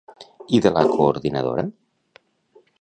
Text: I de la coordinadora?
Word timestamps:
I 0.57 0.61
de 0.67 0.71
la 0.77 0.83
coordinadora? 0.93 1.67